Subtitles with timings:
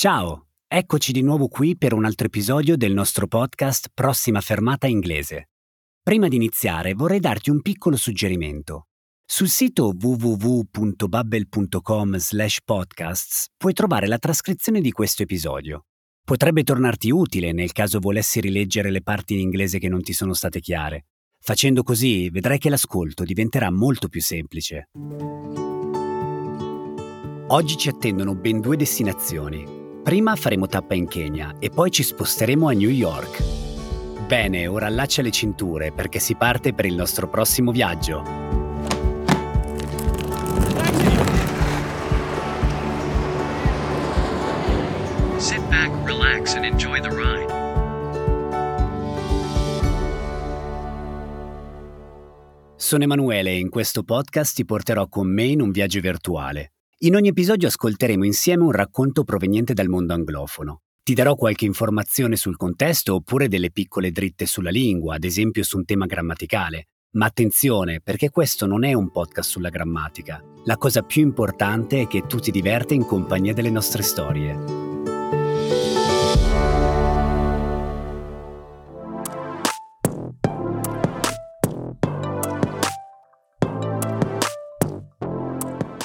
[0.00, 5.50] Ciao, eccoci di nuovo qui per un altro episodio del nostro podcast Prossima fermata inglese.
[6.02, 8.86] Prima di iniziare vorrei darti un piccolo suggerimento.
[9.26, 15.84] Sul sito www.bubble.com slash podcasts puoi trovare la trascrizione di questo episodio.
[16.24, 20.32] Potrebbe tornarti utile nel caso volessi rileggere le parti in inglese che non ti sono
[20.32, 21.08] state chiare.
[21.38, 24.88] Facendo così vedrai che l'ascolto diventerà molto più semplice.
[27.48, 32.68] Oggi ci attendono ben due destinazioni Prima faremo tappa in Kenya e poi ci sposteremo
[32.68, 33.42] a New York.
[34.26, 38.24] Bene, ora allaccia le cinture perché si parte per il nostro prossimo viaggio.
[45.36, 47.58] Sit back, relax and enjoy the ride.
[52.76, 57.14] Sono Emanuele e in questo podcast ti porterò con me in un viaggio virtuale in
[57.14, 60.82] ogni episodio ascolteremo insieme un racconto proveniente dal mondo anglofono.
[61.02, 65.78] Ti darò qualche informazione sul contesto oppure delle piccole dritte sulla lingua, ad esempio su
[65.78, 66.88] un tema grammaticale.
[67.12, 70.44] Ma attenzione, perché questo non è un podcast sulla grammatica.
[70.66, 74.89] La cosa più importante è che tu ti diverta in compagnia delle nostre storie.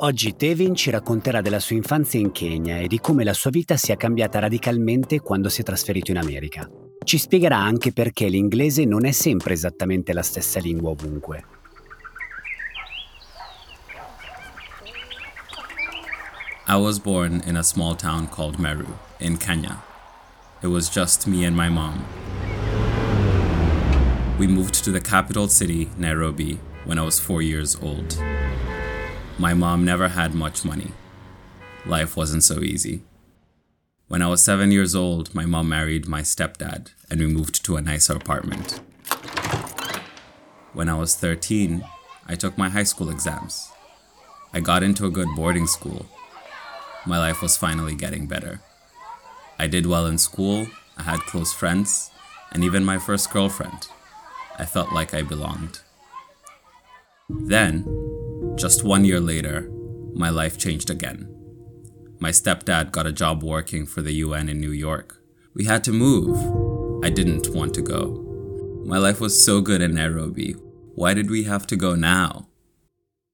[0.00, 3.78] Oggi Tevin ci racconterà della sua infanzia in Kenya e di come la sua vita
[3.78, 6.68] sia cambiata radicalmente quando si è trasferito in America.
[7.02, 11.44] Ci spiegherà anche perché l'inglese non è sempre esattamente la stessa lingua ovunque.
[16.68, 19.80] I was born in a small town called Meru in Kenya.
[20.62, 22.04] It was just me and my mom.
[24.38, 28.14] We moved to the capital city, Nairobi, when I was four years old.
[29.38, 30.92] My mom never had much money.
[31.84, 33.02] Life wasn't so easy.
[34.08, 37.76] When I was seven years old, my mom married my stepdad and we moved to
[37.76, 38.80] a nicer apartment.
[40.72, 41.84] When I was 13,
[42.26, 43.70] I took my high school exams.
[44.54, 46.06] I got into a good boarding school.
[47.04, 48.60] My life was finally getting better.
[49.58, 52.10] I did well in school, I had close friends,
[52.52, 53.88] and even my first girlfriend.
[54.58, 55.80] I felt like I belonged.
[57.28, 57.84] Then,
[58.56, 59.70] just one year later,
[60.14, 61.28] my life changed again.
[62.18, 65.22] My stepdad got a job working for the UN in New York.
[65.54, 66.38] We had to move.
[67.04, 68.22] I didn't want to go.
[68.86, 70.56] My life was so good in Nairobi.
[70.94, 72.48] Why did we have to go now?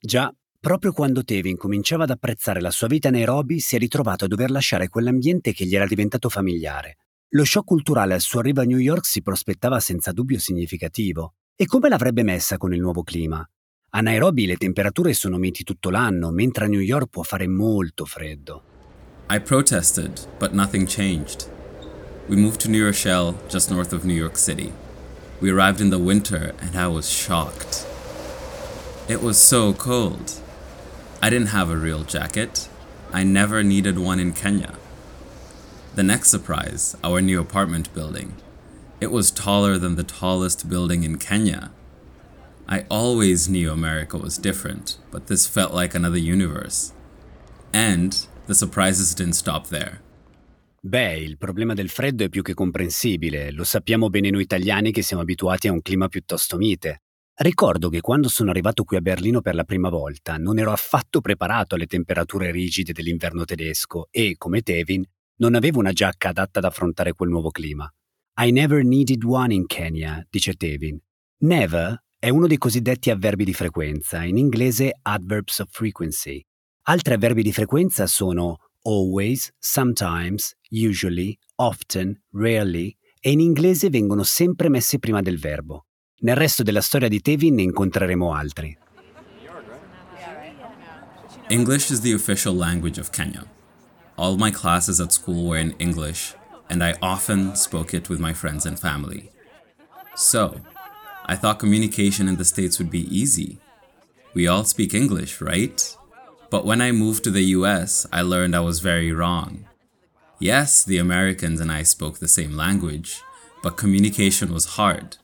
[0.00, 4.24] Già, proprio quando Tevin cominciava ad apprezzare la sua vita a Nairobi, si è ritrovato
[4.24, 6.98] a dover lasciare quell'ambiente che gli era diventato familiare.
[7.30, 11.34] Lo shock culturale al suo arrivo a New York si prospettava senza dubbio significativo.
[11.54, 13.48] E come l'avrebbe messa con il nuovo clima?
[13.96, 18.04] A Nairobi le temperature sono miti tutto l'anno, mentre a New York può fare molto
[18.04, 18.62] freddo.
[19.30, 21.48] I protested, but nothing changed.
[22.26, 24.72] We moved to New Rochelle, just north of New York City.
[25.40, 27.86] We arrived in the winter and I was shocked.
[29.08, 30.40] It was so cold.
[31.22, 32.68] I didn't have a real jacket.
[33.12, 34.74] I never needed one in Kenya.
[35.94, 38.34] The next surprise, our new apartment building.
[39.00, 41.70] It was taller than the tallest building in Kenya.
[42.68, 46.92] I always knew America was different, but this felt like another universe.
[47.72, 50.00] And the surprises didn't stop there.
[50.80, 55.02] Beh, il problema del freddo è più che comprensibile, lo sappiamo bene noi italiani che
[55.02, 57.02] siamo abituati a un clima piuttosto mite.
[57.36, 61.20] Ricordo che quando sono arrivato qui a Berlino per la prima volta non ero affatto
[61.20, 65.02] preparato alle temperature rigide dell'inverno tedesco e, come Tevin,
[65.36, 67.90] non avevo una giacca adatta ad affrontare quel nuovo clima.
[68.40, 71.00] I never needed one in Kenya, dice Tevin.
[71.38, 76.40] Never è uno dei cosiddetti avverbi di frequenza, in inglese adverbs of frequency.
[76.84, 84.70] Altri avverbi di frequenza sono always, sometimes, usually, often, rarely e in inglese vengono sempre
[84.70, 85.84] messi prima del verbo.
[86.20, 88.74] Nel resto della storia di Tevin ne incontreremo altri.
[91.48, 93.44] English is the official language of Kenya.
[94.14, 96.34] All my classes at school were in English,
[96.70, 99.30] and I often spoke it with my friends and family.
[100.14, 100.62] So,
[101.26, 103.58] I thought communication in the States would be easy.
[104.34, 105.96] We all speak English, right?
[106.50, 109.66] But when I moved to the US, I learned I was very wrong.
[110.38, 113.22] Yes, the Americans and I spoke the same language,
[113.62, 115.16] but communication was hard.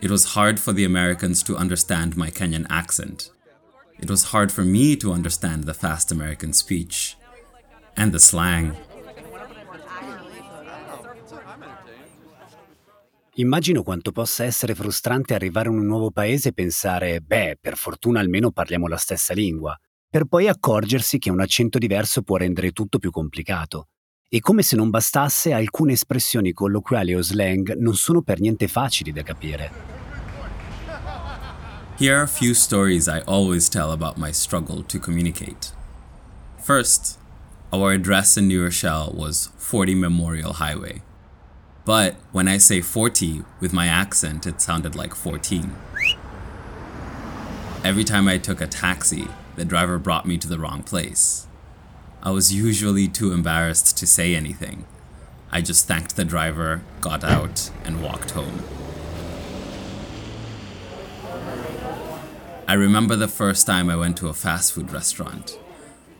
[0.00, 3.30] It was hard for the Americans to understand my Kenyan accent.
[3.98, 7.16] It was hard for me to understand the fast American speech
[7.96, 8.76] and the slang.
[13.38, 18.18] Immagino quanto possa essere frustrante arrivare in un nuovo paese e pensare, beh, per fortuna
[18.18, 19.78] almeno parliamo la stessa lingua,
[20.10, 23.90] per poi accorgersi che un accento diverso può rendere tutto più complicato.
[24.28, 29.12] E come se non bastasse, alcune espressioni colloquiali o slang non sono per niente facili
[29.12, 29.70] da capire.
[31.96, 35.72] Here are a few stories I always tell about my struggle to communicate.
[36.56, 37.18] First,
[37.70, 41.02] our address in New Rochelle was 40 Memorial Highway.
[41.88, 45.74] But when I say 40 with my accent, it sounded like 14.
[47.82, 49.26] Every time I took a taxi,
[49.56, 51.46] the driver brought me to the wrong place.
[52.22, 54.84] I was usually too embarrassed to say anything.
[55.50, 58.64] I just thanked the driver, got out, and walked home.
[62.66, 65.58] I remember the first time I went to a fast food restaurant.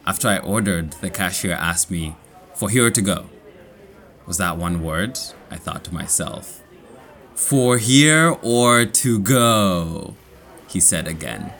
[0.06, 2.17] After I ordered, the cashier asked me,
[2.55, 3.26] For here to go.
[4.25, 5.19] Was that one word?
[5.50, 6.62] I thought to myself.
[7.35, 10.17] For here or to go?
[10.69, 11.53] He said again.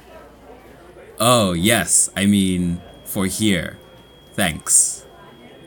[1.19, 3.79] Oh, yes, I mean, for here.
[4.35, 5.05] Thanks.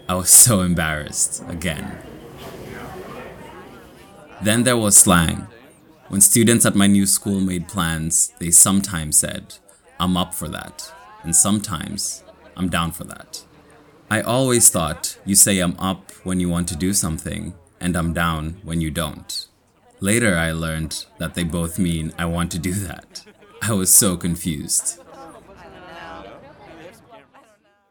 [0.08, 1.98] I was so embarrassed again.
[4.42, 5.48] Then there was slang.
[6.08, 9.56] When students at my new school made plans, they sometimes said,
[10.00, 10.92] I'm up for that,
[11.24, 12.24] and sometimes,
[12.58, 13.46] I'm down for that.
[14.10, 18.14] I always thought you say I'm up when you want to do something, and I'm
[18.14, 19.50] down when you don't.
[20.00, 23.24] Later, I learned that they both mean I want to do that.
[23.62, 25.00] I was so confused.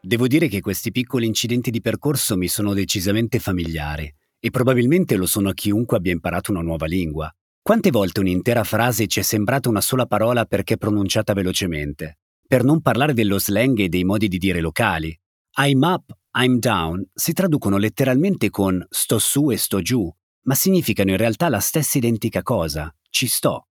[0.03, 5.27] Devo dire che questi piccoli incidenti di percorso mi sono decisamente familiari e probabilmente lo
[5.27, 7.31] sono a chiunque abbia imparato una nuova lingua.
[7.61, 12.17] Quante volte un'intera frase ci è sembrata una sola parola perché pronunciata velocemente?
[12.47, 15.15] Per non parlare dello slang e dei modi di dire locali.
[15.57, 20.09] I'm up, I'm down si traducono letteralmente con sto su e sto giù,
[20.43, 23.67] ma significano in realtà la stessa identica cosa, ci sto.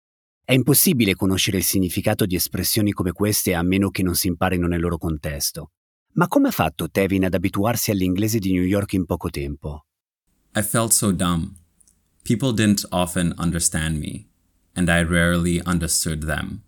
[0.44, 4.66] È impossibile conoscere il significato di espressioni come queste a meno che non si imparino
[4.66, 5.72] nel loro contesto.
[6.14, 9.86] Ma come ha fatto Tevin ad abituarsi all'inglese di New York in poco tempo?
[10.56, 11.54] I felt so dumb.
[12.24, 14.26] People didn't often understand me,
[14.74, 16.64] and I rarely understood them.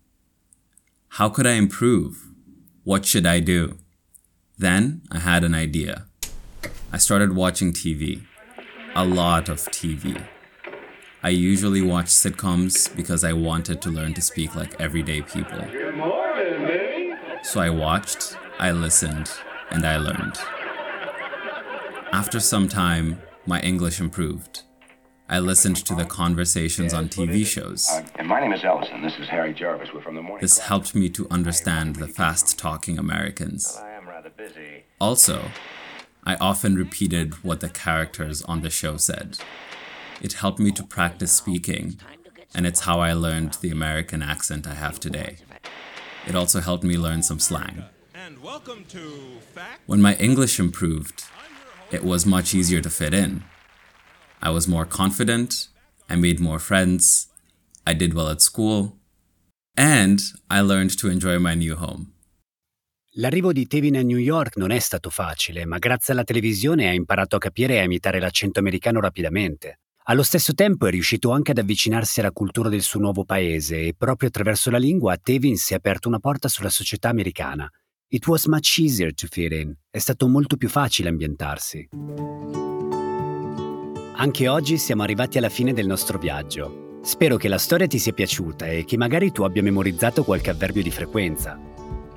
[1.17, 2.15] How could I improve?
[2.83, 3.77] What should I do?
[4.59, 6.05] Then I had an idea.
[6.91, 8.23] I started watching TV.
[8.93, 10.21] A lot of TV.
[11.23, 15.65] I usually watch sitcoms because I wanted to learn to speak like everyday people.
[17.41, 19.31] So I watched, I listened,
[19.71, 20.37] and I learned.
[22.11, 24.63] After some time, my English improved.
[25.29, 27.87] I listened to the conversations on TV shows.
[27.89, 29.03] Uh, and my name is Ellison.
[29.03, 29.89] This is Harry Jarvis.
[29.93, 30.41] We're from the morning.
[30.41, 33.79] This helped me to understand the fast talking Americans.
[34.99, 35.51] Also,
[36.23, 39.39] I often repeated what the characters on the show said.
[40.21, 41.99] It helped me to practice speaking,
[42.53, 45.37] and it's how I learned the American accent I have today.
[46.27, 47.85] It also helped me learn some slang.
[48.13, 49.39] And welcome to
[49.85, 51.23] When my English improved,
[51.91, 53.43] it was much easier to fit in.
[54.41, 55.69] I was more confident,
[56.09, 57.27] I made more friends,
[57.87, 58.97] I did well at school,
[59.75, 62.13] and I learned to enjoy my new home.
[63.13, 66.93] L'arrivo di Tevin a New York non è stato facile, ma grazie alla televisione ha
[66.93, 69.79] imparato a capire e a imitare l'accento americano rapidamente.
[70.03, 73.95] Allo stesso tempo è riuscito anche ad avvicinarsi alla cultura del suo nuovo paese e
[73.97, 77.67] proprio attraverso la lingua Tevin si è aperta una porta sulla società americana.
[78.09, 79.75] It was much easier to fit in.
[79.89, 81.89] È stato molto più facile ambientarsi.
[84.17, 86.99] Anche oggi siamo arrivati alla fine del nostro viaggio.
[87.01, 90.83] Spero che la storia ti sia piaciuta e che magari tu abbia memorizzato qualche avverbio
[90.83, 91.68] di frequenza.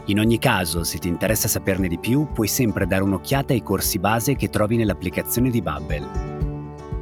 [0.06, 3.98] In ogni caso, se ti interessa saperne di più, puoi sempre dare un'occhiata ai corsi
[3.98, 6.30] base che trovi nell'applicazione di Bubble.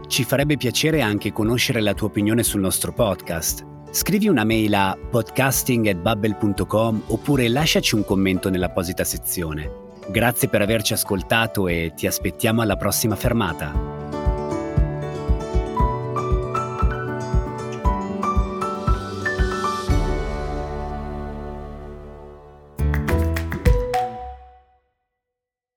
[0.07, 3.64] Ci farebbe piacere anche conoscere la tua opinione sul nostro podcast.
[3.90, 9.88] Scrivi una mail a podcasting.bubble.com oppure lasciaci un commento nell'apposita sezione.
[10.09, 14.00] Grazie per averci ascoltato e ti aspettiamo alla prossima fermata.